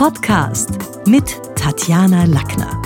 [0.00, 0.70] Podcast
[1.06, 2.80] mit Tatjana Lackner.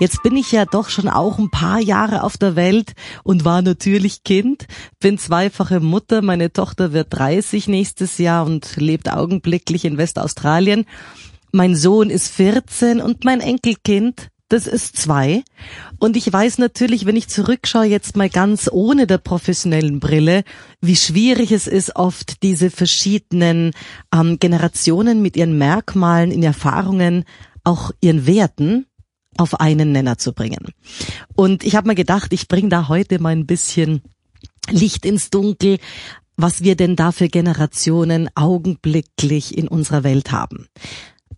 [0.00, 3.62] Jetzt bin ich ja doch schon auch ein paar Jahre auf der Welt und war
[3.62, 4.66] natürlich Kind,
[4.98, 10.86] bin zweifache Mutter, meine Tochter wird 30 nächstes Jahr und lebt augenblicklich in Westaustralien.
[11.52, 15.42] Mein Sohn ist 14 und mein Enkelkind das ist zwei.
[15.98, 20.44] Und ich weiß natürlich, wenn ich zurückschaue, jetzt mal ganz ohne der professionellen Brille,
[20.80, 23.72] wie schwierig es ist, oft diese verschiedenen
[24.14, 27.24] ähm, Generationen mit ihren Merkmalen, in Erfahrungen,
[27.64, 28.86] auch ihren Werten
[29.38, 30.68] auf einen Nenner zu bringen.
[31.34, 34.02] Und ich habe mir gedacht, ich bringe da heute mal ein bisschen
[34.68, 35.78] Licht ins Dunkel,
[36.36, 40.66] was wir denn da für Generationen augenblicklich in unserer Welt haben.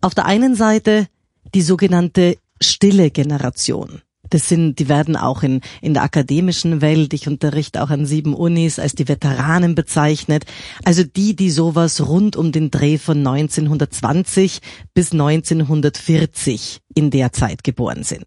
[0.01, 1.07] Auf der einen Seite
[1.53, 4.01] die sogenannte stille Generation.
[4.29, 8.33] Das sind, die werden auch in, in der akademischen Welt, ich unterrichte auch an sieben
[8.33, 10.45] Unis, als die Veteranen bezeichnet.
[10.83, 14.59] Also die, die sowas rund um den Dreh von 1920
[14.93, 18.25] bis 1940 in der Zeit geboren sind.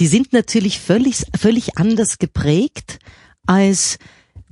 [0.00, 2.98] Die sind natürlich völlig, völlig anders geprägt
[3.46, 3.98] als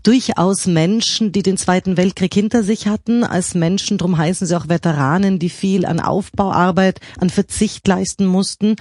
[0.02, 4.68] durchaus Menschen, die den Zweiten Weltkrieg hinter sich hatten, als Menschen, drum heißen sie auch
[4.68, 8.76] Veteranen, die viel an Aufbauarbeit, an Verzicht leisten mussten.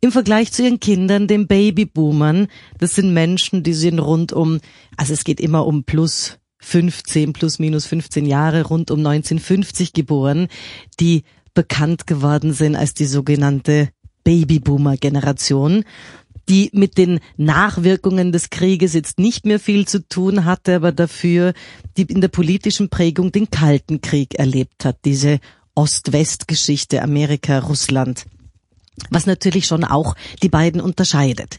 [0.00, 4.60] Im Vergleich zu ihren Kindern, den Babyboomern, das sind Menschen, die sind rund um,
[4.96, 10.48] also es geht immer um plus 15, plus minus 15 Jahre, rund um 1950 geboren,
[10.98, 11.24] die
[11.54, 13.90] bekannt geworden sind als die sogenannte
[14.24, 15.84] Babyboomer-Generation
[16.48, 21.52] die mit den Nachwirkungen des Krieges jetzt nicht mehr viel zu tun hatte, aber dafür
[21.96, 25.40] die in der politischen Prägung den Kalten Krieg erlebt hat, diese
[25.74, 28.26] Ost-West-Geschichte Amerika, Russland,
[29.10, 31.58] was natürlich schon auch die beiden unterscheidet.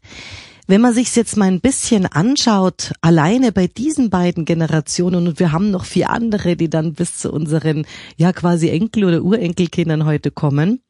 [0.67, 5.51] Wenn man sich jetzt mal ein bisschen anschaut, alleine bei diesen beiden Generationen, und wir
[5.51, 10.31] haben noch vier andere, die dann bis zu unseren, ja quasi Enkel- oder Urenkelkindern heute
[10.31, 10.81] kommen,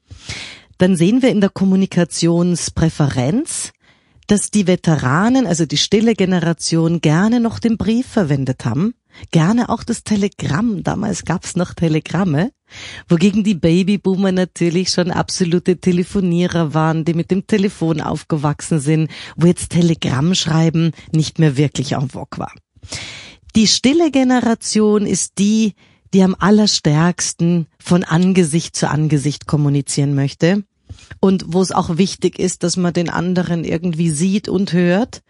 [0.78, 3.72] dann sehen wir in der Kommunikationspräferenz,
[4.28, 8.94] dass die Veteranen, also die stille Generation, gerne noch den Brief verwendet haben,
[9.32, 10.84] gerne auch das Telegramm.
[10.84, 12.52] Damals gab's noch Telegramme,
[13.10, 19.48] wogegen die Babyboomer natürlich schon absolute Telefonierer waren, die mit dem Telefon aufgewachsen sind, wo
[19.48, 22.54] jetzt Telegramm schreiben nicht mehr wirklich en vogue war.
[23.56, 25.74] Die stille Generation ist die,
[26.14, 30.64] die am allerstärksten von Angesicht zu Angesicht kommunizieren möchte
[31.20, 35.22] und wo es auch wichtig ist, dass man den anderen irgendwie sieht und hört.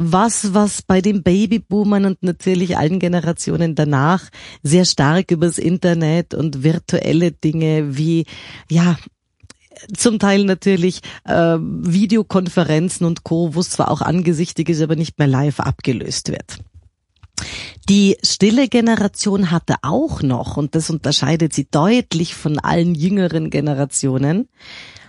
[0.00, 4.28] Was, was bei den Babyboomern und natürlich allen Generationen danach
[4.62, 8.24] sehr stark übers Internet und virtuelle Dinge wie,
[8.70, 8.96] ja,
[9.96, 15.18] zum Teil natürlich äh, Videokonferenzen und Co., wo es zwar auch angesichtig ist, aber nicht
[15.18, 16.58] mehr live abgelöst wird.
[17.88, 24.48] Die stille Generation hatte auch noch, und das unterscheidet sie deutlich von allen jüngeren Generationen,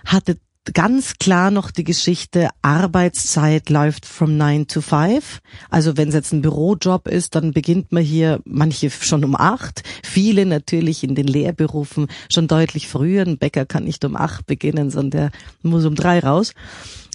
[0.04, 0.38] hatte
[0.72, 5.40] ganz klar noch die Geschichte, Arbeitszeit läuft from nine to five.
[5.70, 9.82] Also wenn es jetzt ein Bürojob ist, dann beginnt man hier manche schon um acht,
[10.04, 13.22] viele natürlich in den Lehrberufen schon deutlich früher.
[13.22, 15.30] Ein Bäcker kann nicht um acht beginnen, sondern der
[15.62, 16.52] muss um drei raus.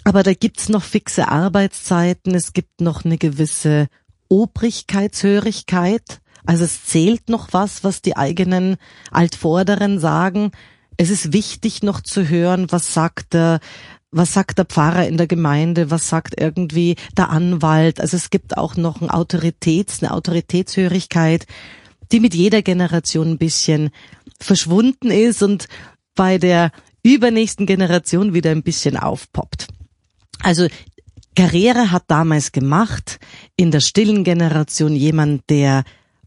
[0.04, 3.88] Aber da gibt's noch fixe Arbeitszeiten, es gibt noch eine gewisse
[4.28, 6.20] Obrigkeitshörigkeit.
[6.46, 8.78] Also es zählt noch was, was die eigenen
[9.12, 10.52] Altvorderen sagen.
[10.98, 13.60] Es ist wichtig noch zu hören, was sagt der,
[14.12, 18.00] was sagt der Pfarrer in der Gemeinde, was sagt irgendwie der Anwalt.
[18.00, 21.46] Also es gibt auch noch ein Autoritäts, eine Autoritätshörigkeit,
[22.12, 23.90] die mit jeder Generation ein bisschen
[24.40, 25.68] verschwunden ist und
[26.16, 26.72] bei der
[27.04, 29.68] übernächsten Generation wieder ein bisschen aufpoppt.
[30.42, 30.68] Also
[31.36, 33.20] Karriere hat damals gemacht
[33.58, 35.84] in der stillen Generation jemand, der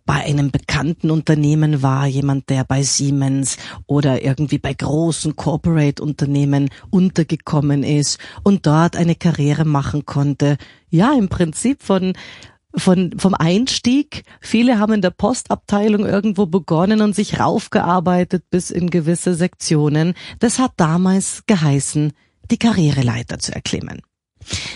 [0.08, 7.82] bei einem bekannten Unternehmen war, jemand, der bei Siemens oder irgendwie bei großen Corporate-Unternehmen untergekommen
[7.82, 10.56] ist und dort eine Karriere machen konnte.
[10.88, 12.14] Ja, im Prinzip von
[12.74, 14.22] von, vom Einstieg.
[14.41, 20.15] Viele haben in der Postabteilung irgendwo begonnen und sich raufgearbeitet bis in gewisse Sektionen.
[20.38, 22.12] Das hat damals geheißen,
[22.50, 24.00] die Karriereleiter zu erklimmen.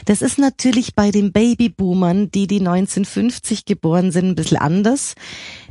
[0.04, 5.14] Das ist natürlich bei den Babyboomern, die die 1950 geboren sind, ein bisschen anders.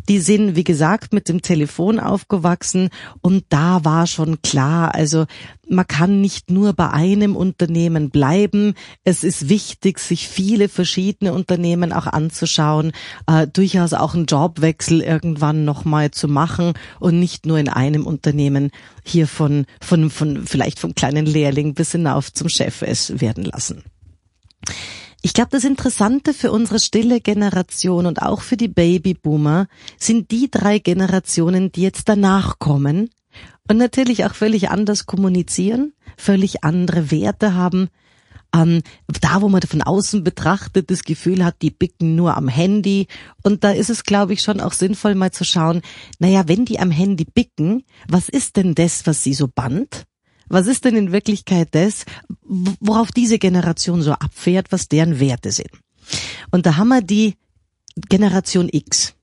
[0.09, 2.89] Die sind, wie gesagt, mit dem Telefon aufgewachsen
[3.21, 5.25] und da war schon klar, also
[5.69, 8.73] man kann nicht nur bei einem Unternehmen bleiben.
[9.03, 12.91] Es ist wichtig, sich viele verschiedene Unternehmen auch anzuschauen,
[13.27, 18.71] äh, durchaus auch einen Jobwechsel irgendwann nochmal zu machen und nicht nur in einem Unternehmen
[19.03, 23.83] hier von, von, von vielleicht vom kleinen Lehrling bis hinauf zum Chef es werden lassen.
[25.23, 30.49] Ich glaube, das Interessante für unsere stille Generation und auch für die Babyboomer sind die
[30.49, 33.11] drei Generationen, die jetzt danach kommen
[33.69, 37.89] und natürlich auch völlig anders kommunizieren, völlig andere Werte haben.
[38.53, 38.81] Ähm,
[39.21, 43.07] da, wo man von außen betrachtet, das Gefühl hat, die bicken nur am Handy.
[43.43, 45.81] Und da ist es, glaube ich, schon auch sinnvoll, mal zu schauen,
[46.19, 50.05] naja, wenn die am Handy bicken, was ist denn das, was sie so band?
[50.51, 52.05] Was ist denn in Wirklichkeit das,
[52.41, 55.69] worauf diese Generation so abfährt, was deren Werte sind?
[56.51, 57.35] Und da haben wir die
[58.09, 59.13] Generation X.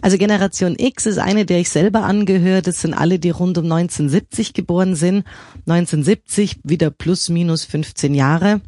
[0.00, 2.62] Also Generation X ist eine, der ich selber angehöre.
[2.62, 5.24] Das sind alle, die rund um 1970 geboren sind.
[5.66, 8.62] 1970 wieder plus minus 15 Jahre.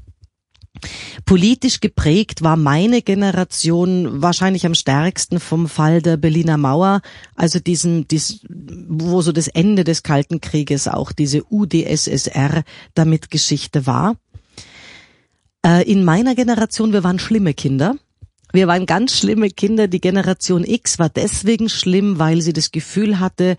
[1.27, 7.03] Politisch geprägt war meine Generation wahrscheinlich am stärksten vom Fall der Berliner Mauer,
[7.35, 12.63] also diesen, dies, wo so das Ende des Kalten Krieges auch diese UdSSR
[12.95, 14.17] damit Geschichte war.
[15.65, 17.97] Äh, in meiner Generation, wir waren schlimme Kinder.
[18.53, 19.87] Wir waren ganz schlimme Kinder.
[19.87, 23.57] Die Generation X war deswegen schlimm, weil sie das Gefühl hatte,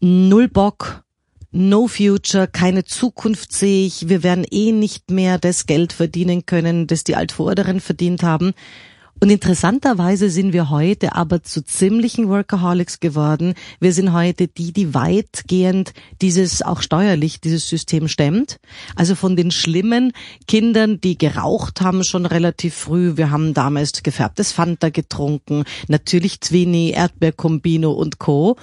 [0.00, 1.04] null Bock,
[1.56, 6.86] no future, keine Zukunft sehe ich, wir werden eh nicht mehr das Geld verdienen können,
[6.86, 8.52] das die Altvorderen verdient haben.
[9.18, 13.54] Und interessanterweise sind wir heute aber zu ziemlichen Workaholics geworden.
[13.80, 18.60] Wir sind heute die, die weitgehend dieses auch steuerlich dieses System stemmt.
[18.94, 20.12] Also von den schlimmen
[20.46, 23.16] Kindern, die geraucht haben schon relativ früh.
[23.16, 28.56] Wir haben damals gefärbtes Fanta getrunken, natürlich Zwini, Erdbeerkombino und Co.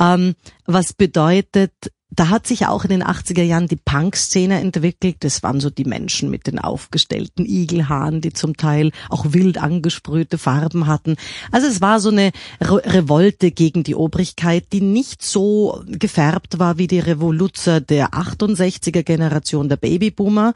[0.00, 0.34] Ähm,
[0.64, 1.72] was bedeutet,
[2.10, 5.16] da hat sich auch in den 80er Jahren die Punk-Szene entwickelt.
[5.20, 10.36] Das waren so die Menschen mit den aufgestellten Igelhaaren, die zum Teil auch wild angesprühte
[10.36, 11.16] Farben hatten.
[11.52, 16.78] Also es war so eine Re Revolte gegen die Obrigkeit, die nicht so gefärbt war
[16.78, 20.54] wie die Revoluzer der 68er Generation der Babyboomer.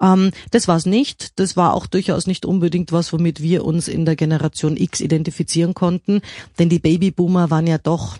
[0.00, 1.38] Ähm, das war es nicht.
[1.38, 5.74] Das war auch durchaus nicht unbedingt was, womit wir uns in der Generation X identifizieren
[5.74, 6.22] konnten.
[6.58, 8.16] Denn die Babyboomer waren ja doch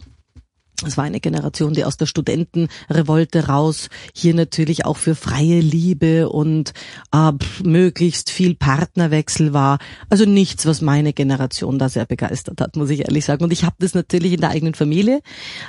[0.86, 6.28] es war eine Generation, die aus der Studentenrevolte raus hier natürlich auch für freie Liebe
[6.28, 6.72] und
[7.12, 7.32] äh,
[7.62, 9.78] möglichst viel Partnerwechsel war.
[10.10, 13.44] Also nichts, was meine Generation da sehr begeistert hat, muss ich ehrlich sagen.
[13.44, 15.20] Und ich habe das natürlich in der eigenen Familie.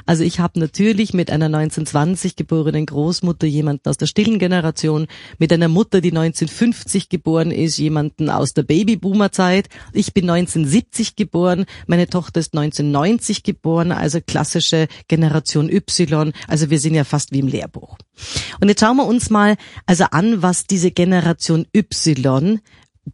[0.06, 5.08] Also ich habe natürlich mit einer 1920 geborenen Großmutter jemanden aus der stillen Generation,
[5.38, 9.70] mit einer Mutter, die 1950 geboren ist, jemanden aus der Babyboomer-Zeit.
[9.94, 16.34] Ich bin 1970 geboren, meine Tochter ist 1990 geboren, also klassische Generation Y.
[16.48, 17.98] Also wir sind ja fast wie im Lehrbuch.
[18.62, 19.56] Und jetzt schauen wir uns mal
[19.86, 22.60] also an, was diese Generation Y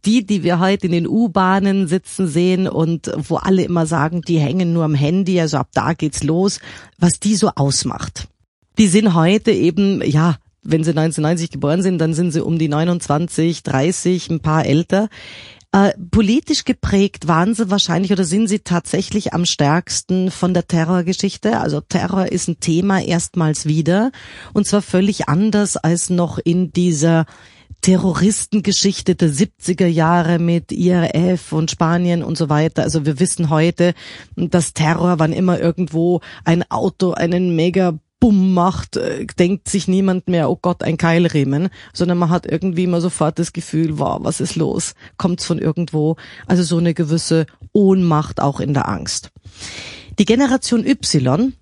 [0.04, 4.38] die, die wir heute in den U-Bahnen sitzen sehen und wo alle immer sagen, die
[4.38, 6.60] hängen nur am Handy, also ab da geht's los,
[6.98, 8.28] was die so ausmacht.
[8.78, 12.68] Die sind heute eben, ja, wenn sie 1990 geboren sind, dann sind sie um die
[12.68, 15.08] 29, 30, ein paar älter.
[15.74, 21.58] Äh, politisch geprägt waren sie wahrscheinlich oder sind sie tatsächlich am stärksten von der Terrorgeschichte.
[21.60, 24.12] Also Terror ist ein Thema erstmals wieder
[24.52, 27.24] und zwar völlig anders als noch in dieser
[27.80, 32.82] Terroristengeschichte der 70er Jahre mit IRF und Spanien und so weiter.
[32.82, 33.94] Also wir wissen heute,
[34.36, 40.28] dass Terror, wann immer irgendwo ein Auto einen mega Bumm macht, äh, denkt sich niemand
[40.28, 44.40] mehr, oh Gott, ein Keilriemen, sondern man hat irgendwie immer sofort das Gefühl, wow, was
[44.40, 44.94] ist los?
[45.16, 46.14] Kommt's von irgendwo?
[46.46, 49.32] Also so eine gewisse Ohnmacht auch in der Angst.
[50.20, 51.54] Die Generation Y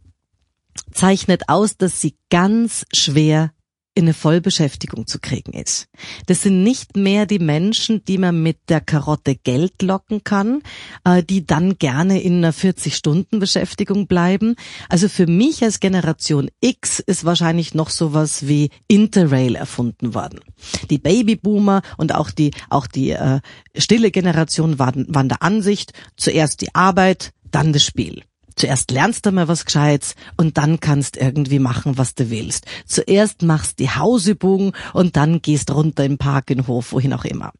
[0.92, 3.52] zeichnet aus, dass sie ganz schwer
[4.00, 5.88] in eine Vollbeschäftigung zu kriegen ist.
[6.26, 10.62] Das sind nicht mehr die Menschen, die man mit der Karotte Geld locken kann,
[11.04, 14.56] äh, die dann gerne in einer 40-Stunden-Beschäftigung bleiben.
[14.88, 20.40] Also für mich als Generation X ist wahrscheinlich noch sowas wie Interrail erfunden worden.
[20.88, 23.40] Die Babyboomer und auch die, auch die äh,
[23.76, 28.22] stille Generation waren, waren der Ansicht, zuerst die Arbeit, dann das Spiel.
[28.60, 32.66] Zuerst lernst du mal was Gescheites und dann kannst irgendwie machen, was du willst.
[32.84, 37.52] Zuerst machst die Hausübung und dann gehst runter im Park, in Hof, wohin auch immer.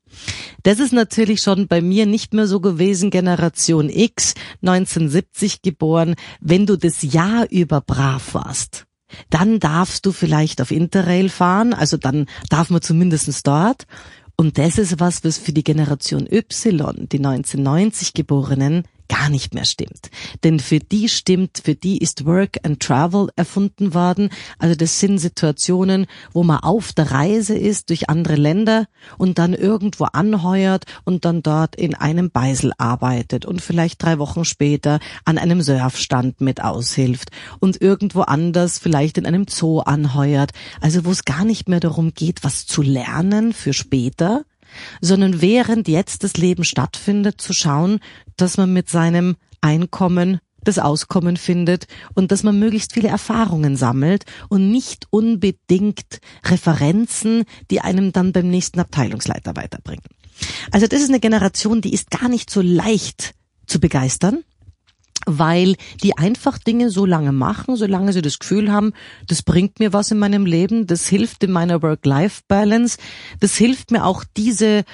[0.62, 6.66] Das ist natürlich schon bei mir nicht mehr so gewesen, Generation X, 1970 geboren, wenn
[6.66, 8.84] du das Jahr über brav warst.
[9.30, 13.86] Dann darfst du vielleicht auf Interrail fahren, also dann darf man zumindestens dort.
[14.36, 19.64] Und das ist was, was für die Generation Y, die 1990 Geborenen, gar nicht mehr
[19.64, 20.10] stimmt.
[20.44, 24.30] Denn für die stimmt, für die ist Work and Travel erfunden worden.
[24.58, 28.86] Also das sind Situationen, wo man auf der Reise ist durch andere Länder
[29.18, 34.44] und dann irgendwo anheuert und dann dort in einem Beisel arbeitet und vielleicht drei Wochen
[34.44, 40.52] später an einem Surfstand mit aushilft und irgendwo anders vielleicht in einem Zoo anheuert.
[40.80, 44.44] Also wo es gar nicht mehr darum geht, was zu lernen für später,
[45.00, 48.00] sondern während jetzt das Leben stattfindet, zu schauen,
[48.40, 54.24] dass man mit seinem Einkommen das Auskommen findet und dass man möglichst viele Erfahrungen sammelt
[54.48, 60.04] und nicht unbedingt Referenzen, die einem dann beim nächsten Abteilungsleiter weiterbringen.
[60.70, 63.34] Also das ist eine Generation, die ist gar nicht so leicht
[63.66, 64.44] zu begeistern
[65.26, 68.92] weil die einfach Dinge so lange machen, solange sie das Gefühl haben,
[69.28, 72.98] das bringt mir was in meinem Leben, das hilft in meiner Work-Life-Balance,
[73.38, 74.84] das hilft mir auch diese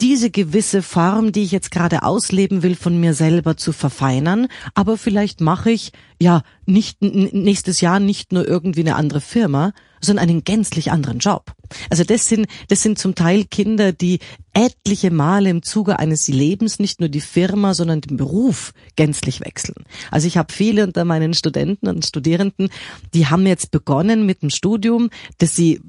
[0.00, 4.48] diese gewisse Form, die ich jetzt gerade ausleben will, von mir selber zu verfeinern.
[4.74, 10.28] Aber vielleicht mache ich ja nicht nächstes Jahr nicht nur irgendwie eine andere Firma, sondern
[10.28, 11.52] einen gänzlich anderen Job.
[11.90, 14.20] Also das sind, das sind zum Teil Kinder, die
[14.52, 19.84] etliche Male im Zuge eines Lebens nicht nur die Firma, sondern den Beruf gänzlich wechseln.
[20.10, 22.70] Also ich habe viele unter meinen Studenten und Studierenden,
[23.14, 25.80] die haben jetzt begonnen mit dem Studium, dass sie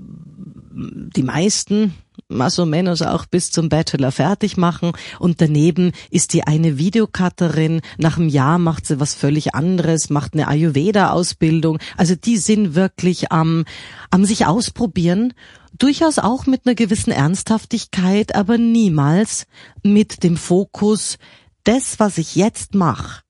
[1.15, 1.93] die meisten
[2.27, 7.81] más o menos auch bis zum Bachelor fertig machen und daneben ist die eine Videocutterin,
[7.97, 11.79] nach einem Jahr macht sie was völlig anderes, macht eine Ayurveda-Ausbildung.
[11.97, 13.65] Also die sind wirklich am,
[14.11, 15.33] am sich ausprobieren,
[15.77, 19.47] durchaus auch mit einer gewissen Ernsthaftigkeit, aber niemals
[19.83, 21.17] mit dem Fokus,
[21.63, 23.21] das, was ich jetzt mache,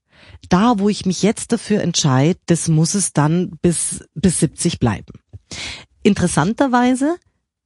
[0.50, 5.13] da, wo ich mich jetzt dafür entscheide, das muss es dann bis, bis 70 bleiben.
[6.01, 7.18] Interessanterweise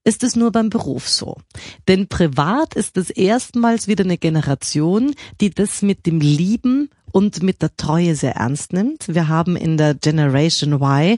[0.03, 1.37] ist es nur beim Beruf so.
[1.87, 7.61] Denn privat ist es erstmals wieder eine Generation, die das mit dem Lieben und mit
[7.61, 9.05] der Treue sehr ernst nimmt.
[9.07, 11.17] Wir haben in der Generation Y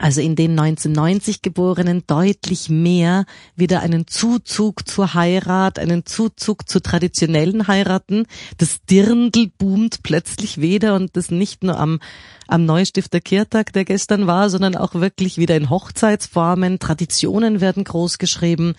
[0.00, 6.80] also in den 1990 Geborenen deutlich mehr wieder einen Zuzug zur Heirat, einen Zuzug zu
[6.80, 8.24] traditionellen Heiraten.
[8.56, 12.00] Das Dirndl boomt plötzlich wieder und das nicht nur am,
[12.48, 16.78] am Neustifter Kirtag, der gestern war, sondern auch wirklich wieder in Hochzeitsformen.
[16.78, 18.76] Traditionen werden groß geschrieben.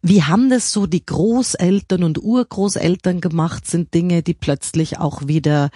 [0.00, 5.68] Wie haben das so die Großeltern und Urgroßeltern gemacht, sind Dinge, die plötzlich auch wieder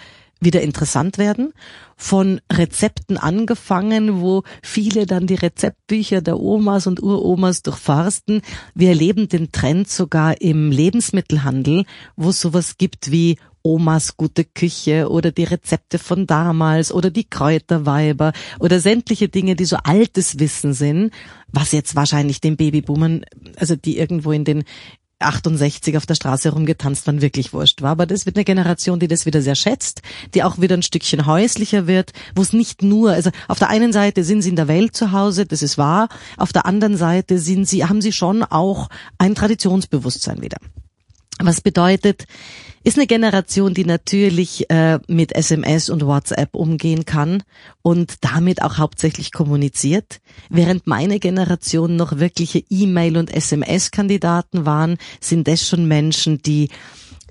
[0.43, 1.53] wieder interessant werden.
[1.95, 8.41] Von Rezepten angefangen, wo viele dann die Rezeptbücher der Omas und Uromas durchforsten.
[8.73, 11.85] Wir erleben den Trend sogar im Lebensmittelhandel,
[12.15, 17.23] wo es sowas gibt wie Omas gute Küche oder die Rezepte von damals oder die
[17.23, 21.13] Kräuterweiber oder sämtliche Dinge, die so altes Wissen sind,
[21.47, 23.23] was jetzt wahrscheinlich den Babyboomern,
[23.55, 24.65] also die irgendwo in den
[25.23, 27.91] 68 auf der Straße rumgetanzt waren, wirklich wurscht war.
[27.91, 30.01] Aber das wird eine Generation, die das wieder sehr schätzt,
[30.33, 33.93] die auch wieder ein Stückchen häuslicher wird, wo es nicht nur, also auf der einen
[33.93, 37.39] Seite sind sie in der Welt zu Hause, das ist wahr, auf der anderen Seite
[37.39, 40.57] sind sie, haben sie schon auch ein Traditionsbewusstsein wieder.
[41.45, 42.25] Was bedeutet,
[42.85, 47.43] ist eine Generation, die natürlich äh, mit SMS und WhatsApp umgehen kann
[47.81, 55.49] und damit auch hauptsächlich kommuniziert, während meine Generation noch wirkliche E-Mail und SMS-Kandidaten waren, sind
[55.49, 56.69] das schon Menschen, die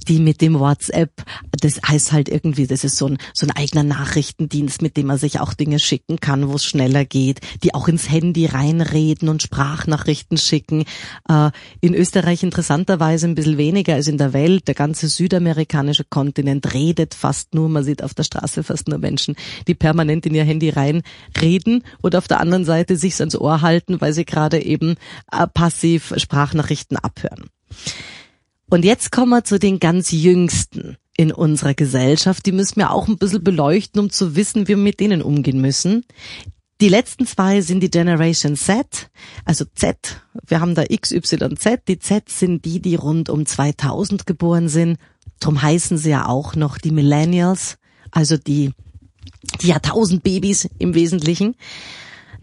[0.08, 1.10] die mit dem WhatsApp,
[1.50, 5.18] das heißt halt irgendwie, das ist so ein, so ein eigener Nachrichtendienst, mit dem man
[5.18, 9.42] sich auch Dinge schicken kann, wo es schneller geht, die auch ins Handy reinreden und
[9.42, 10.84] Sprachnachrichten schicken.
[11.28, 14.68] Äh, in Österreich interessanterweise ein bisschen weniger als in der Welt.
[14.68, 19.36] Der ganze südamerikanische Kontinent redet fast nur, man sieht auf der Straße fast nur Menschen,
[19.66, 24.00] die permanent in ihr Handy reinreden oder auf der anderen Seite sich's ans Ohr halten,
[24.00, 24.96] weil sie gerade eben
[25.30, 27.50] äh, passiv Sprachnachrichten abhören.
[28.70, 32.46] Und jetzt kommen wir zu den ganz Jüngsten in unserer Gesellschaft.
[32.46, 35.60] Die müssen wir auch ein bisschen beleuchten, um zu wissen, wie wir mit denen umgehen
[35.60, 36.04] müssen.
[36.80, 39.08] Die letzten zwei sind die Generation Z,
[39.44, 40.20] also Z.
[40.44, 41.86] Wir haben da X, Y, Z.
[41.86, 44.98] Die Z sind die, die rund um 2000 geboren sind.
[45.38, 47.78] Drum heißen sie ja auch noch die Millennials,
[48.10, 48.72] also die,
[49.60, 51.54] die Jahrtausendbabys im Wesentlichen.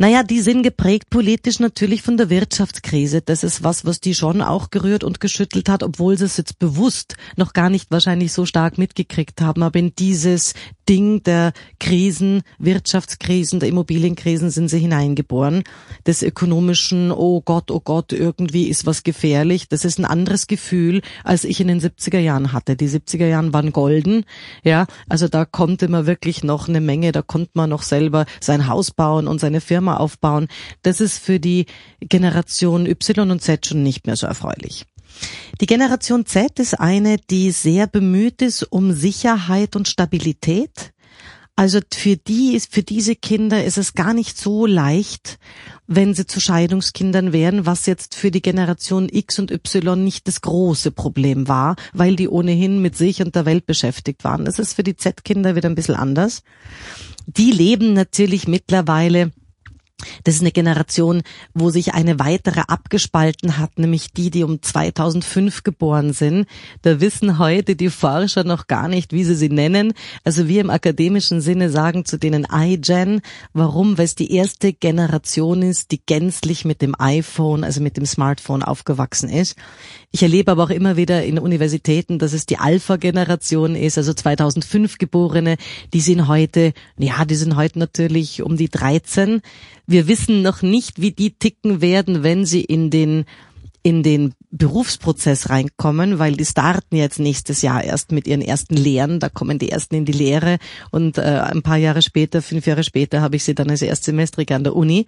[0.02, 3.22] Naja, die sind geprägt politisch natürlich von der Wirtschaftskrise.
[3.22, 6.58] Das ist was, was die schon auch gerührt und geschüttelt hat, obwohl sie es jetzt
[6.58, 9.62] bewusst noch gar nicht wahrscheinlich so stark mitgekriegt haben.
[9.62, 10.54] Aber in dieses
[10.90, 15.64] Ding der Krisen, Wirtschaftskrisen, der Immobilienkrisen sind sie hineingeboren.
[16.06, 19.70] Des ökonomischen, oh Gott, oh Gott, irgendwie ist was gefährlich.
[19.70, 22.76] Das ist ein anderes Gefühl, als ich in den 70er Jahren hatte.
[22.76, 24.26] Die 70er Jahren waren golden.
[24.64, 28.68] Ja, also da konnte man wirklich noch eine Menge, da konnte man noch selber sein
[28.68, 30.48] Haus bauen und seine Firma Firma aufbauen,
[30.82, 31.66] das ist für die
[32.02, 34.86] Generation Y und Z schon nicht mehr so erfreulich.
[35.62, 40.94] Die Generation Z ist eine, die sehr bemüht ist um Sicherheit und Stabilität.
[41.60, 45.40] Also für die ist, für diese Kinder ist es gar nicht so leicht,
[45.88, 50.40] wenn sie zu Scheidungskindern wären, was jetzt für die Generation X und Y nicht das
[50.40, 54.46] große Problem war, weil die ohnehin mit sich und der Welt beschäftigt waren.
[54.46, 56.44] Das ist für die Z-Kinder wieder ein bisschen anders.
[57.28, 59.34] Die leben natürlich mittlerweile
[60.24, 61.22] Das ist eine Generation,
[61.54, 66.48] wo sich eine weitere abgespalten hat, nämlich die, die um 2005 geboren sind.
[66.82, 69.94] Da wissen heute die Forscher noch gar nicht, wie sie sie nennen.
[70.24, 73.22] Also wir im akademischen Sinne sagen zu denen iGen.
[73.54, 73.98] Warum?
[73.98, 78.64] Weil es die erste Generation ist, die gänzlich mit dem iPhone, also mit dem Smartphone
[78.64, 79.56] aufgewachsen ist.
[80.12, 84.98] Ich erlebe aber auch immer wieder in Universitäten, dass es die Alpha-Generation ist, also 2005
[84.98, 85.58] Geborene.
[85.94, 89.42] Die sind heute, ja, die sind heute natürlich um die 13
[89.90, 93.26] wir wissen noch nicht, wie die ticken werden, wenn sie in den
[93.82, 99.22] in den Berufsprozess reinkommen, weil die starten jetzt nächstes Jahr erst mit ihren ersten Lehren,
[99.22, 100.58] da kommen die ersten in die Lehre
[100.92, 104.54] und äh, ein paar Jahre später, fünf Jahre später, habe ich sie dann als Erstsemestrige
[104.54, 105.06] an der Uni.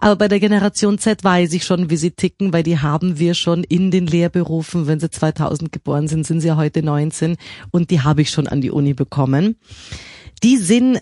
[0.00, 3.32] Aber bei der Generation Z weiß ich schon, wie sie ticken, weil die haben wir
[3.32, 7.36] schon in den Lehrberufen, wenn sie 2000 geboren sind, sind sie ja heute 19
[7.70, 9.56] und die habe ich schon an die Uni bekommen.
[10.42, 11.00] Die sind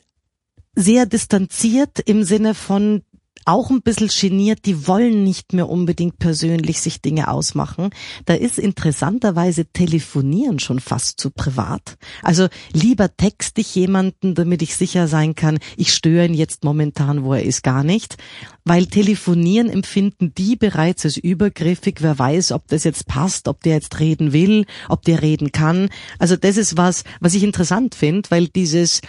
[0.79, 3.03] sehr distanziert im Sinne von,
[3.49, 7.91] auch ein bisschen geniert, die wollen nicht mehr unbedingt persönlich sich Dinge ausmachen.
[8.27, 11.97] Da ist interessanterweise Telefonieren schon fast zu privat.
[12.23, 17.25] Also lieber texte ich jemanden, damit ich sicher sein kann, ich störe ihn jetzt momentan,
[17.25, 18.19] wo er ist, gar nicht.
[18.65, 21.97] Weil Telefonieren empfinden die bereits als übergriffig.
[22.01, 25.89] Wer weiß, ob das jetzt passt, ob der jetzt reden will, ob der reden kann.
[26.19, 29.01] Also das ist was, was ich interessant finde, weil dieses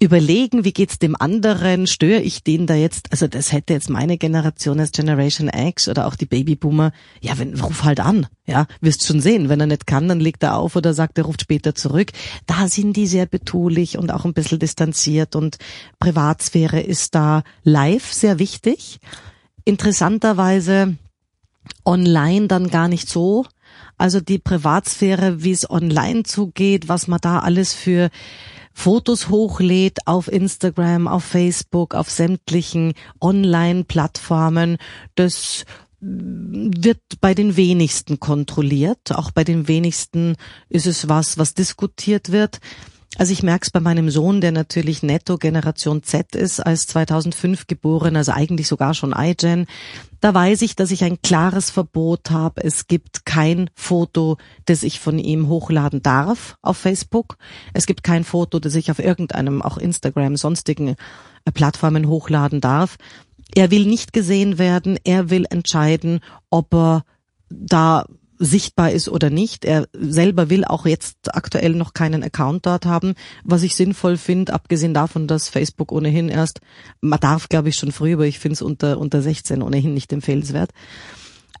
[0.00, 4.16] überlegen, wie geht's dem anderen, störe ich den da jetzt, also das hätte jetzt meine
[4.16, 9.06] Generation als Generation X oder auch die Babyboomer, ja, wenn, ruf halt an, ja, wirst
[9.06, 11.74] schon sehen, wenn er nicht kann, dann legt er auf oder sagt, er ruft später
[11.74, 12.12] zurück.
[12.46, 15.58] Da sind die sehr betulich und auch ein bisschen distanziert und
[15.98, 19.00] Privatsphäre ist da live sehr wichtig.
[19.66, 20.96] Interessanterweise
[21.84, 23.44] online dann gar nicht so.
[23.98, 28.08] Also die Privatsphäre, wie es online zugeht, was man da alles für
[28.72, 34.78] Fotos hochlädt auf Instagram, auf Facebook, auf sämtlichen Online-Plattformen,
[35.14, 35.64] das
[36.00, 39.12] wird bei den wenigsten kontrolliert.
[39.12, 40.36] Auch bei den wenigsten
[40.70, 42.60] ist es was, was diskutiert wird.
[43.16, 47.66] Also ich merke es bei meinem Sohn, der natürlich netto Generation Z ist, als 2005
[47.66, 49.66] geboren, also eigentlich sogar schon iGen.
[50.20, 52.62] Da weiß ich, dass ich ein klares Verbot habe.
[52.62, 57.36] Es gibt kein Foto, das ich von ihm hochladen darf auf Facebook.
[57.74, 60.90] Es gibt kein Foto, das ich auf irgendeinem, auch Instagram, sonstigen
[61.44, 62.96] äh, Plattformen hochladen darf.
[63.54, 64.98] Er will nicht gesehen werden.
[65.02, 67.04] Er will entscheiden, ob er
[67.48, 68.06] da
[68.40, 69.64] sichtbar ist oder nicht.
[69.64, 74.54] Er selber will auch jetzt aktuell noch keinen Account dort haben, was ich sinnvoll finde,
[74.54, 76.60] abgesehen davon, dass Facebook ohnehin erst,
[77.02, 80.12] man darf glaube ich schon früh, aber ich finde es unter, unter 16 ohnehin nicht
[80.12, 80.70] empfehlenswert.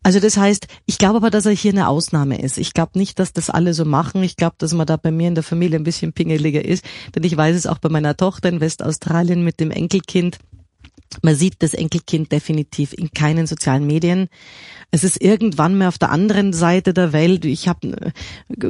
[0.02, 2.56] Also das heißt, ich glaube aber, dass er hier eine Ausnahme ist.
[2.56, 4.22] Ich glaube nicht, dass das alle so machen.
[4.22, 7.22] Ich glaube, dass man da bei mir in der Familie ein bisschen pingeliger ist, denn
[7.22, 10.38] ich weiß es auch bei meiner Tochter in Westaustralien mit dem Enkelkind.
[11.22, 14.28] Man sieht das Enkelkind definitiv in keinen sozialen Medien.
[14.92, 17.44] Es ist irgendwann mal auf der anderen Seite der Welt.
[17.44, 17.68] Ich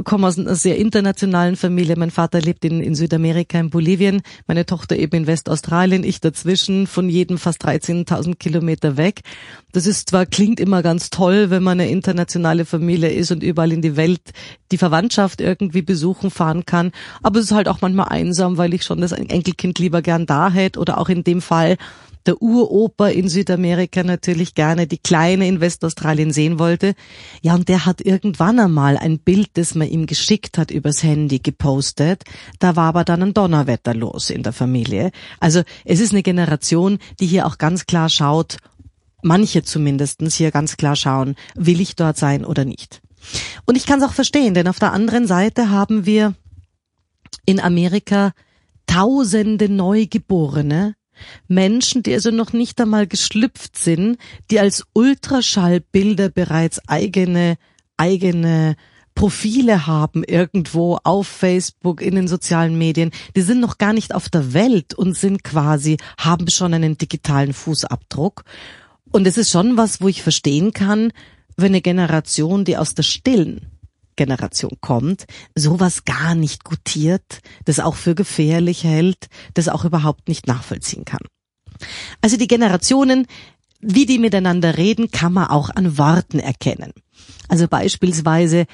[0.05, 1.97] komme aus einer sehr internationalen Familie.
[1.97, 6.87] Mein Vater lebt in, in Südamerika, in Bolivien, meine Tochter eben in Westaustralien, ich dazwischen,
[6.87, 9.21] von jedem fast 13.000 Kilometer weg.
[9.73, 13.73] Das ist zwar klingt immer ganz toll, wenn man eine internationale Familie ist und überall
[13.73, 14.33] in die Welt
[14.73, 18.83] die Verwandtschaft irgendwie besuchen fahren kann, aber es ist halt auch manchmal einsam, weil ich
[18.83, 21.77] schon das Enkelkind lieber gern da hätte oder auch in dem Fall
[22.31, 26.95] der Uroper in Südamerika natürlich gerne die Kleine in Westaustralien sehen wollte.
[27.43, 31.41] Ja, und der hat irgendwann einmal ein Bild, das man ihm geschickt hat, übers Handy
[31.41, 32.23] gepostet.
[32.61, 35.11] Da war aber dann ein Donnerwetter los in der Familie.
[35.41, 38.59] Also es ist eine Generation, die hier auch ganz klar schaut,
[39.25, 43.03] manche zumindestens hier ganz klar schauen, will ich dort sein oder nicht.
[43.67, 46.35] Und ich kann es auch verstehen, denn auf der anderen Seite haben wir
[47.45, 48.31] in Amerika
[48.87, 50.95] tausende Neugeborene,
[51.49, 54.19] Menschen, die also noch nicht einmal geschlüpft sind,
[54.51, 57.57] die als Ultraschallbilder bereits eigene,
[57.97, 58.77] eigene
[59.15, 64.29] Profile haben irgendwo auf Facebook, in den sozialen Medien, die sind noch gar nicht auf
[64.29, 68.45] der Welt und sind quasi, haben schon einen digitalen Fußabdruck.
[69.11, 71.13] Und es ist schon was, wo ich verstehen kann,
[71.57, 73.67] wenn eine Generation, die aus der stillen
[74.21, 80.47] Generation kommt, sowas gar nicht gutiert, das auch für gefährlich hält, das auch überhaupt nicht
[80.47, 81.23] nachvollziehen kann.
[82.21, 83.27] Also die Generationen,
[83.81, 86.93] wie die miteinander reden, kann man auch an Worten erkennen.
[87.49, 88.67] Also beispielsweise,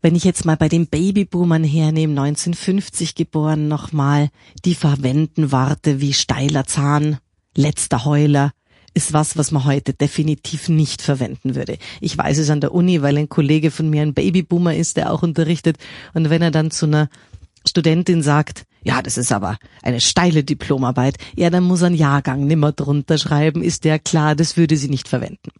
[0.00, 4.28] wenn ich jetzt mal bei den Babyboomern hernehme, 1950 geboren nochmal,
[4.64, 7.18] die verwenden Worte wie steiler Zahn,
[7.56, 8.52] letzter Heuler,
[8.98, 11.78] ist was, was man heute definitiv nicht verwenden würde.
[12.00, 15.12] Ich weiß es an der Uni, weil ein Kollege von mir ein Babyboomer ist, der
[15.12, 15.76] auch unterrichtet.
[16.14, 17.08] Und wenn er dann zu einer
[17.64, 21.16] Studentin sagt, Ja, das ist aber eine steile Diplomarbeit.
[21.36, 25.08] Ja, dann muss ein Jahrgang nimmer drunter schreiben, ist der klar, das würde sie nicht
[25.08, 25.50] verwenden.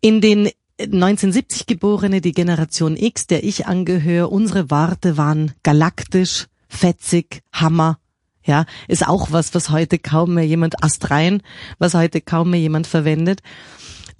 [0.00, 7.42] In den 1970 Geborene, die Generation X, der ich angehöre, unsere Warte waren galaktisch, fetzig,
[7.52, 7.98] Hammer.
[8.42, 11.42] Ja, ist auch was, was heute kaum mehr jemand astrein,
[11.78, 13.40] was heute kaum mehr jemand verwendet.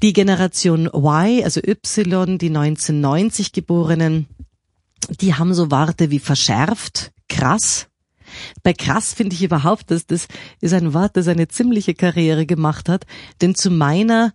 [0.02, 4.26] Die Generation Y, also Y, die 1990 Geborenen,
[5.20, 7.87] die haben so Worte wie verschärft, krass.
[8.62, 10.28] Bei krass finde ich überhaupt, dass das
[10.61, 13.06] ist ein Wort, das eine ziemliche Karriere gemacht hat,
[13.40, 14.33] denn zu meiner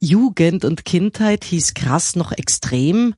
[0.00, 3.14] Jugend und Kindheit hieß krass noch extrem,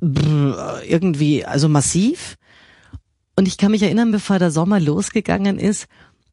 [0.00, 2.36] irgendwie, also massiv.
[3.38, 5.86] Und ich kann mich erinnern, bevor der Sommer losgegangen ist,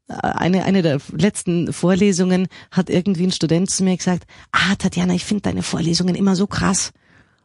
[0.08, 5.14] äh, eine, eine der letzten Vorlesungen hat irgendwie ein Student zu mir gesagt, ah, Tatjana,
[5.14, 6.90] ich finde deine Vorlesungen immer so krass.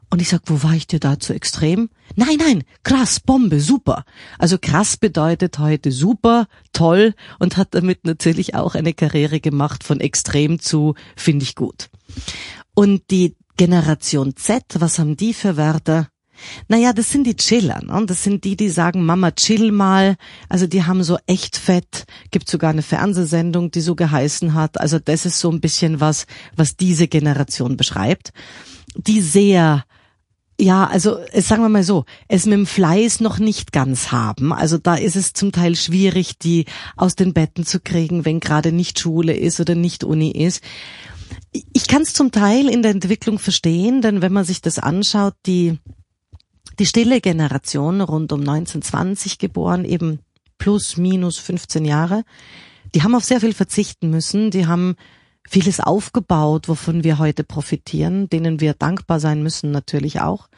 [0.09, 1.91] Und ich sag, wo war ich dir da zu extrem?
[2.15, 4.03] Nein, nein, krass, Bombe, super.
[4.39, 9.99] Also krass bedeutet heute super, toll und hat damit natürlich auch eine Karriere gemacht von
[9.99, 11.91] extrem zu finde ich gut.
[12.73, 16.10] Und die Generation Z, was haben die für Wörter?
[16.67, 18.05] Naja, das sind die Chiller, ne?
[18.05, 20.15] Das sind die, die sagen, Mama, chill mal.
[20.49, 22.05] Also die haben so echt fett.
[22.31, 24.79] Gibt sogar eine Fernsehsendung, die so geheißen hat.
[24.79, 26.25] Also das ist so ein bisschen was,
[26.55, 28.31] was diese Generation beschreibt.
[28.95, 29.83] Die sehr
[30.61, 34.53] ja, also sagen wir mal so, es mit dem Fleiß noch nicht ganz haben.
[34.53, 38.71] Also da ist es zum Teil schwierig, die aus den Betten zu kriegen, wenn gerade
[38.71, 40.63] nicht Schule ist oder nicht Uni ist.
[41.73, 45.33] Ich kann es zum Teil in der Entwicklung verstehen, denn wenn man sich das anschaut,
[45.47, 45.79] die,
[46.81, 50.17] die stille Generation rund um 1920 geboren, eben
[50.57, 52.23] plus minus 15 Jahre,
[52.95, 54.95] die haben auf sehr viel verzichten müssen, die haben
[55.47, 60.49] vieles aufgebaut, wovon wir heute profitieren, denen wir dankbar sein müssen natürlich auch.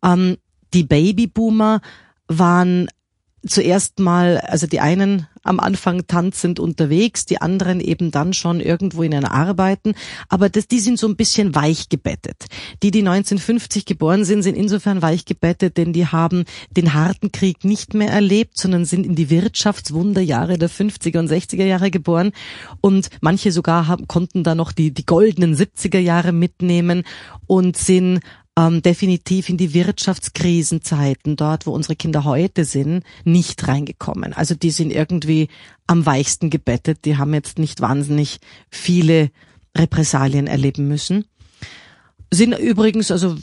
[0.00, 0.36] Ähm,
[0.74, 1.80] die Babyboomer
[2.28, 2.86] waren
[3.46, 9.02] zuerst mal, also die einen am Anfang tanzend unterwegs, die anderen eben dann schon irgendwo
[9.02, 9.94] in einer Arbeiten,
[10.28, 12.46] aber das, die sind so ein bisschen weich gebettet.
[12.82, 17.64] Die, die 1950 geboren sind, sind insofern weich gebettet, denn die haben den harten Krieg
[17.64, 22.32] nicht mehr erlebt, sondern sind in die Wirtschaftswunderjahre der 50er und 60er Jahre geboren
[22.80, 27.04] und manche sogar haben, konnten da noch die, die goldenen 70er Jahre mitnehmen
[27.46, 28.20] und sind
[28.58, 34.32] ähm, definitiv in die Wirtschaftskrisenzeiten, dort wo unsere Kinder heute sind, nicht reingekommen.
[34.32, 35.48] Also die sind irgendwie
[35.86, 38.38] am weichsten gebettet, die haben jetzt nicht wahnsinnig
[38.70, 39.30] viele
[39.76, 41.24] Repressalien erleben müssen
[42.34, 43.36] sind übrigens, also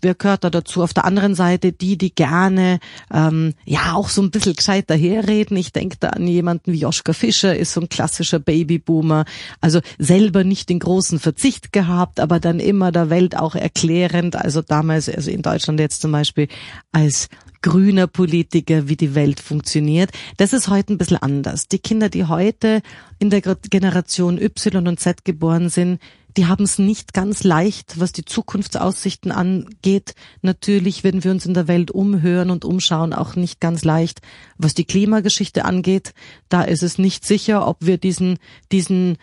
[0.00, 0.82] wer gehört da dazu?
[0.82, 2.78] Auf der anderen Seite die, die gerne
[3.12, 5.56] ähm, ja auch so ein bisschen gescheit daherreden.
[5.56, 9.24] Ich denke da an jemanden wie Joschka Fischer, ist so ein klassischer Babyboomer,
[9.60, 14.62] also selber nicht den großen Verzicht gehabt, aber dann immer der Welt auch erklärend, also
[14.62, 16.48] damals, also in Deutschland jetzt zum Beispiel
[16.92, 17.28] als
[17.62, 20.10] grüner Politiker, wie die Welt funktioniert.
[20.36, 21.66] Das ist heute ein bisschen anders.
[21.66, 22.80] Die Kinder, die heute
[23.18, 25.98] in der Generation Y und Z geboren sind,
[26.36, 30.14] die haben es nicht ganz leicht, was die Zukunftsaussichten angeht.
[30.42, 34.20] Natürlich, wenn wir uns in der Welt umhören und umschauen, auch nicht ganz leicht,
[34.58, 36.12] was die Klimageschichte angeht.
[36.48, 38.38] Da ist es nicht sicher, ob wir diesen,
[38.70, 39.16] diesen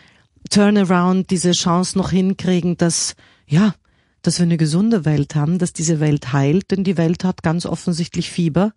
[0.50, 3.14] Turnaround, diese Chance noch hinkriegen, dass,
[3.46, 3.74] ja,
[4.22, 7.64] dass wir eine gesunde Welt haben, dass diese Welt heilt, denn die Welt hat ganz
[7.64, 8.72] offensichtlich Fieber.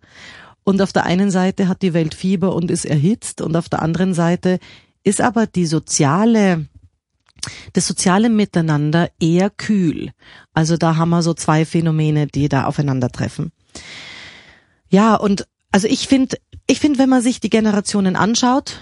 [0.62, 3.82] Und auf der einen Seite hat die Welt Fieber und ist erhitzt und auf der
[3.82, 4.58] anderen Seite
[5.02, 6.66] ist aber die soziale
[7.72, 10.10] das soziale Miteinander eher kühl.
[10.52, 13.52] Also da haben wir so zwei Phänomene, die da aufeinandertreffen.
[14.90, 18.80] Ja, und also ich finde, ich finde, wenn man sich die Generationen anschaut,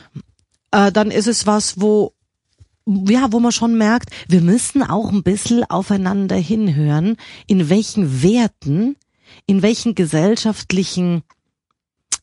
[0.71, 2.13] äh, dann ist es was, wo
[2.89, 7.17] ja, wo man schon merkt, wir müssen auch ein bisschen aufeinander hinhören,
[7.49, 8.97] in welchen Werten,
[9.47, 11.25] in welchen gesellschaftlichen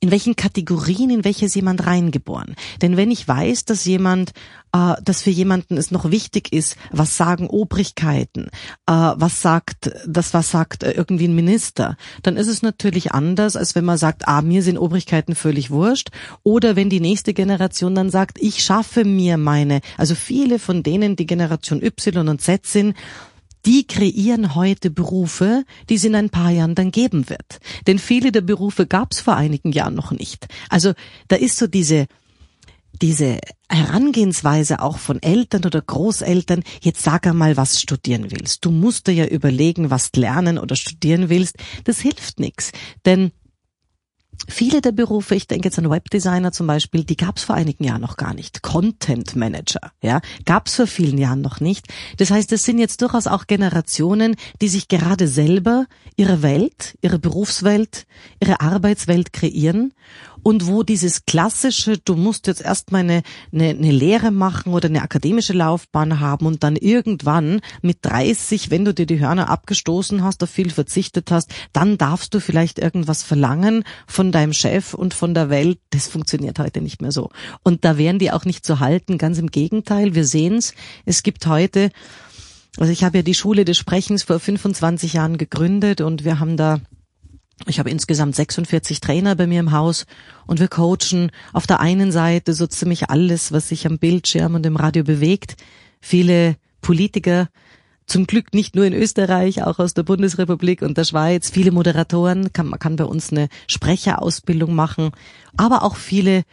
[0.03, 2.55] in welchen Kategorien, in welches jemand reingeboren.
[2.81, 4.31] Denn wenn ich weiß, dass jemand,
[4.73, 8.49] äh, dass für jemanden es noch wichtig ist, was sagen Obrigkeiten,
[8.85, 13.55] äh, was sagt, das was sagt äh, irgendwie ein Minister, dann ist es natürlich anders,
[13.55, 16.09] als wenn man sagt, ah, mir sind Obrigkeiten völlig wurscht.
[16.43, 21.15] Oder wenn die nächste Generation dann sagt, ich schaffe mir meine, also viele von denen,
[21.15, 22.93] die Generation Y und Z sind,
[23.65, 27.59] die kreieren heute Berufe, die es in ein paar Jahren dann geben wird.
[27.87, 30.47] Denn viele der Berufe gab es vor einigen Jahren noch nicht.
[30.69, 30.93] Also
[31.27, 32.07] da ist so diese
[33.01, 38.63] diese Herangehensweise auch von Eltern oder Großeltern, jetzt sag einmal, was studieren willst.
[38.63, 41.57] Du musst dir ja überlegen, was lernen oder studieren willst.
[41.85, 42.71] Das hilft nichts.
[43.05, 43.31] Denn
[44.47, 47.83] Viele der Berufe, ich denke jetzt an Webdesigner zum Beispiel, die gab es vor einigen
[47.83, 48.61] Jahren noch gar nicht.
[48.61, 51.87] Content Manager, ja, gab es vor vielen Jahren noch nicht.
[52.17, 55.85] Das heißt, es sind jetzt durchaus auch Generationen, die sich gerade selber
[56.17, 58.05] ihre Welt, ihre Berufswelt,
[58.39, 59.93] ihre Arbeitswelt kreieren
[60.43, 65.01] und wo dieses klassische, du musst jetzt erstmal eine, eine, eine Lehre machen oder eine
[65.01, 70.43] akademische Laufbahn haben und dann irgendwann mit 30, wenn du dir die Hörner abgestoßen hast,
[70.43, 75.33] auf viel verzichtet hast, dann darfst du vielleicht irgendwas verlangen von deinem Chef und von
[75.33, 75.79] der Welt.
[75.89, 77.29] Das funktioniert heute nicht mehr so.
[77.63, 79.17] Und da wären die auch nicht zu halten.
[79.17, 80.73] Ganz im Gegenteil, wir sehen's.
[81.05, 81.89] Es gibt heute
[82.77, 86.57] also ich habe ja die Schule des Sprechens vor 25 Jahren gegründet und wir haben
[86.57, 86.79] da
[87.65, 90.05] ich habe insgesamt 46 Trainer bei mir im Haus
[90.45, 91.31] und wir coachen.
[91.53, 95.55] Auf der einen Seite so ziemlich alles, was sich am Bildschirm und im Radio bewegt.
[96.01, 97.47] Viele Politiker,
[98.05, 102.51] zum Glück nicht nur in Österreich, auch aus der Bundesrepublik und der Schweiz, viele Moderatoren,
[102.51, 105.11] kann, man kann bei uns eine Sprecherausbildung machen,
[105.55, 106.43] aber auch viele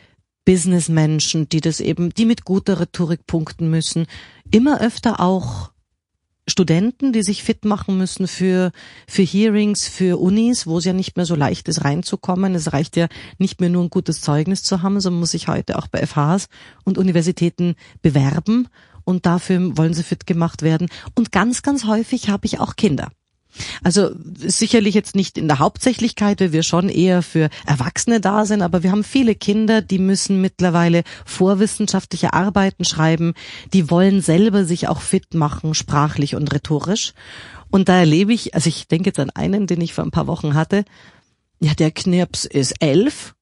[0.45, 4.07] Businessmenschen, die das eben, die mit guter Rhetorik punkten müssen,
[4.51, 5.71] immer öfter auch
[6.49, 8.73] Studenten, die sich fit machen müssen für,
[9.07, 12.55] für Hearings, für Unis, wo es ja nicht mehr so leicht ist reinzukommen.
[12.55, 15.79] Es reicht ja nicht mehr nur ein gutes Zeugnis zu haben, sondern muss sich heute
[15.79, 16.49] auch bei FHs
[16.85, 18.69] und Universitäten bewerben
[19.05, 20.89] und dafür wollen sie fit gemacht werden.
[21.15, 23.11] Und ganz, ganz häufig habe ich auch Kinder.
[23.83, 28.63] Also sicherlich jetzt nicht in der Hauptsächlichkeit, weil wir schon eher für Erwachsene da sind,
[28.63, 33.35] aber wir haben viele Kinder, die müssen mittlerweile vorwissenschaftliche Arbeiten schreiben,
[33.73, 37.13] die wollen selber sich auch fit machen, sprachlich und rhetorisch.
[37.71, 40.27] Und da erlebe ich, also ich denke jetzt an einen, den ich vor ein paar
[40.27, 40.85] Wochen hatte,
[41.61, 43.35] ja, der Knirps ist elf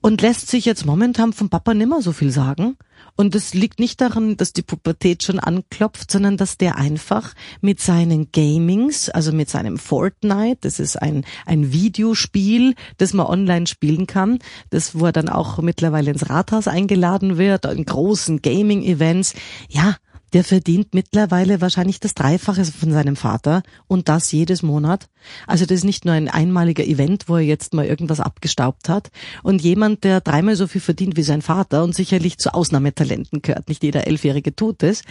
[0.00, 2.76] und lässt sich jetzt momentan vom Papa nimmer so viel sagen.
[3.16, 7.80] Und es liegt nicht daran, dass die Pubertät schon anklopft, sondern dass der einfach mit
[7.80, 14.06] seinen Gamings, also mit seinem Fortnite, das ist ein, ein Videospiel, das man online spielen
[14.06, 14.38] kann,
[14.70, 19.34] das wo er dann auch mittlerweile ins Rathaus eingeladen wird, in großen Gaming-Events,
[19.68, 19.96] ja,
[20.32, 25.08] der verdient mittlerweile wahrscheinlich das Dreifache von seinem Vater und das jedes Monat.
[25.46, 29.10] Also das ist nicht nur ein einmaliger Event, wo er jetzt mal irgendwas abgestaubt hat.
[29.42, 33.68] Und jemand, der dreimal so viel verdient wie sein Vater und sicherlich zu Ausnahmetalenten gehört,
[33.68, 35.02] nicht jeder Elfjährige tut es,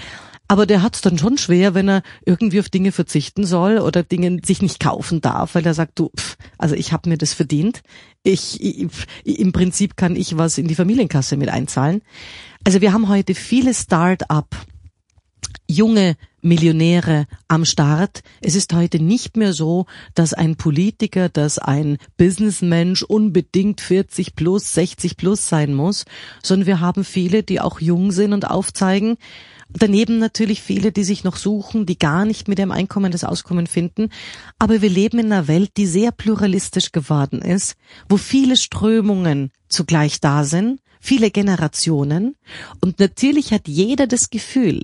[0.48, 4.04] aber der hat es dann schon schwer, wenn er irgendwie auf Dinge verzichten soll oder
[4.04, 7.34] Dinge sich nicht kaufen darf, weil er sagt, du, pff, also ich habe mir das
[7.34, 7.82] verdient.
[8.24, 8.88] Ich, ich,
[9.24, 12.02] im Prinzip kann ich was in die Familienkasse mit einzahlen.
[12.64, 14.56] Also wir haben heute viele Start-up
[15.68, 18.22] junge Millionäre am Start.
[18.42, 24.74] Es ist heute nicht mehr so, dass ein Politiker, dass ein Businessmensch unbedingt 40 plus,
[24.74, 26.06] 60 plus sein muss,
[26.44, 29.18] sondern wir haben viele, die auch jung sind und aufzeigen.
[29.70, 33.68] Daneben natürlich viele, die sich noch suchen, die gar nicht mit ihrem Einkommen das Auskommen
[33.68, 34.10] finden.
[34.60, 37.76] Aber wir leben in einer Welt, die sehr pluralistisch geworden ist,
[38.08, 42.36] wo viele Strömungen zugleich da sind, viele Generationen.
[42.80, 44.84] Und natürlich hat jeder das Gefühl,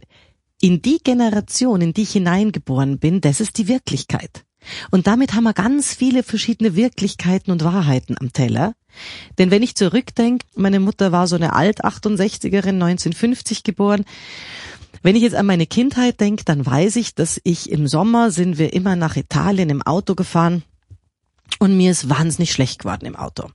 [0.63, 4.45] in die Generation, in die ich hineingeboren bin, das ist die Wirklichkeit.
[4.91, 8.73] Und damit haben wir ganz viele verschiedene Wirklichkeiten und Wahrheiten am Teller.
[9.37, 14.05] Denn wenn ich zurückdenke, meine Mutter war so eine Alt-68erin, 1950 geboren.
[15.01, 18.57] Wenn ich jetzt an meine Kindheit denke, dann weiß ich, dass ich im Sommer sind
[18.57, 20.63] wir immer nach Italien im Auto gefahren
[21.59, 23.49] und mir ist wahnsinnig schlecht geworden im Auto.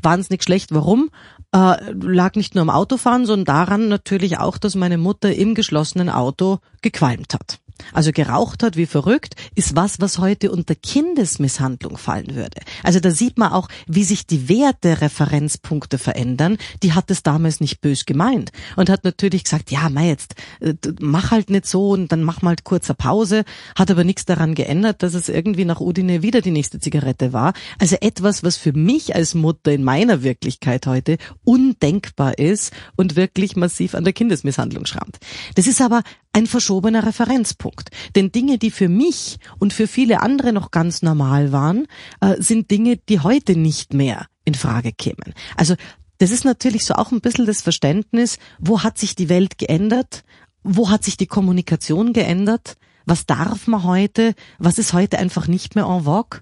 [0.00, 0.72] Wahnsinnig schlecht.
[0.72, 1.10] Warum?
[1.56, 6.10] Äh, lag nicht nur am Autofahren, sondern daran natürlich auch, dass meine Mutter im geschlossenen
[6.10, 7.60] Auto gequalmt hat
[7.92, 12.60] also geraucht hat wie verrückt, ist was, was heute unter Kindesmisshandlung fallen würde.
[12.82, 16.58] Also da sieht man auch, wie sich die Werte Referenzpunkte verändern.
[16.82, 20.74] Die hat es damals nicht bös gemeint und hat natürlich gesagt, ja, mei jetzt äh,
[21.00, 23.44] mach halt nicht so und dann mach mal halt kurzer Pause.
[23.76, 27.52] Hat aber nichts daran geändert, dass es irgendwie nach Udine wieder die nächste Zigarette war.
[27.78, 33.56] Also etwas, was für mich als Mutter in meiner Wirklichkeit heute undenkbar ist und wirklich
[33.56, 35.18] massiv an der Kindesmisshandlung schrammt.
[35.54, 36.02] Das ist aber
[36.36, 37.88] ein verschobener Referenzpunkt.
[38.14, 41.86] Denn Dinge, die für mich und für viele andere noch ganz normal waren,
[42.20, 45.32] äh, sind Dinge, die heute nicht mehr in Frage kämen.
[45.56, 45.76] Also
[46.18, 50.24] das ist natürlich so auch ein bisschen das Verständnis, wo hat sich die Welt geändert,
[50.62, 55.74] wo hat sich die Kommunikation geändert, was darf man heute, was ist heute einfach nicht
[55.74, 56.40] mehr en vogue.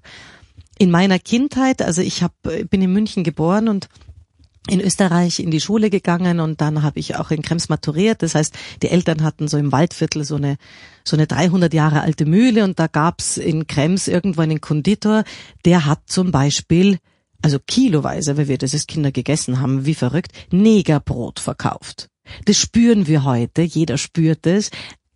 [0.77, 3.89] In meiner Kindheit, also ich hab, bin in München geboren und
[4.69, 8.23] in Österreich in die Schule gegangen und dann habe ich auch in Krems maturiert.
[8.23, 10.57] Das heißt, die Eltern hatten so im Waldviertel so eine
[11.07, 15.25] so eine 300 Jahre alte Mühle und da gab's in Krems irgendwo einen Konditor,
[15.67, 16.99] der hat zum Beispiel
[17.43, 22.09] also kiloweise, weil wir das als Kinder gegessen haben, wie verrückt, Negerbrot verkauft.
[22.47, 24.71] Das spüren wir heute, jeder spürt es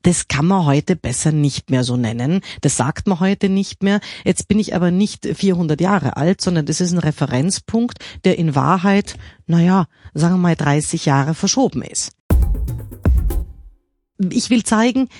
[0.09, 2.41] das kann man heute besser nicht mehr so nennen.
[2.63, 4.01] Das sagt man heute nicht mehr.
[4.25, 8.55] Jetzt bin ich aber nicht 400 Jahre alt, sondern das ist ein Referenzpunkt, der in
[8.55, 9.17] Wahrheit,
[9.47, 12.13] naja, sagen wir mal 30 Jahre verschoben ist.
[14.31, 15.11] Ich will zeigen,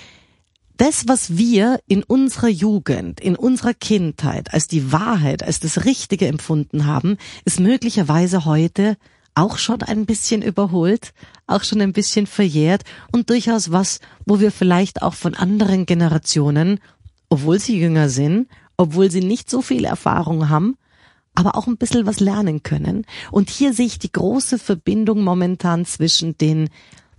[0.75, 6.25] das, was wir in unserer Jugend, in unserer Kindheit als die Wahrheit, als das Richtige
[6.25, 8.97] empfunden haben, ist möglicherweise heute
[9.39, 11.13] auch schon ein bisschen überholt,
[11.47, 16.79] auch schon ein bisschen verjährt und durchaus was, wo wir vielleicht auch von anderen Generationen,
[17.29, 20.77] obwohl sie jünger sind, obwohl sie nicht so viel Erfahrung haben,
[21.35, 23.05] aber auch ein bisschen was lernen können.
[23.31, 26.69] Und hier sehe ich die große Verbindung momentan zwischen den,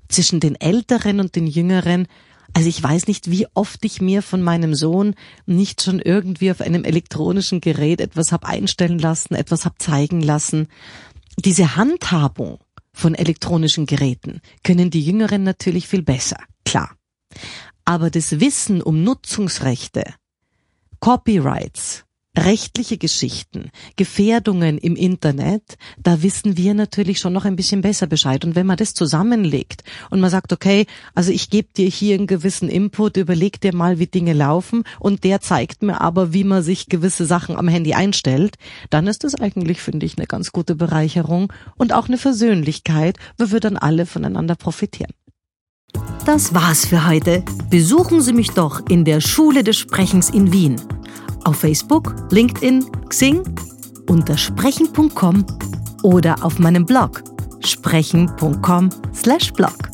[0.08, 2.06] zwischen den Älteren und den Jüngeren.
[2.52, 5.14] Also ich weiß nicht, wie oft ich mir von meinem Sohn
[5.46, 10.68] nicht schon irgendwie auf einem elektronischen Gerät etwas hab einstellen lassen, etwas hab zeigen lassen
[11.42, 12.58] diese Handhabung
[12.92, 16.96] von elektronischen Geräten können die Jüngeren natürlich viel besser, klar.
[17.84, 20.04] Aber das Wissen um Nutzungsrechte,
[21.00, 22.04] Copyrights,
[22.36, 28.44] rechtliche Geschichten, Gefährdungen im Internet, da wissen wir natürlich schon noch ein bisschen besser Bescheid.
[28.44, 32.28] Und wenn man das zusammenlegt und man sagt, okay, also ich gebe dir hier einen
[32.28, 36.62] gewissen Input, überleg dir mal, wie Dinge laufen und der zeigt mir aber, wie man
[36.62, 38.56] sich gewisse Sachen am Handy einstellt,
[38.90, 43.50] dann ist das eigentlich, finde ich, eine ganz gute Bereicherung und auch eine Versöhnlichkeit, wo
[43.50, 45.12] wir dann alle voneinander profitieren.
[46.24, 47.42] Das war's für heute.
[47.70, 50.76] Besuchen Sie mich doch in der Schule des Sprechens in Wien
[51.44, 53.42] auf Facebook, LinkedIn, Xing,
[54.08, 55.44] unter sprechen.com
[56.02, 57.22] oder auf meinem Blog
[57.64, 59.90] sprechen.com/blog.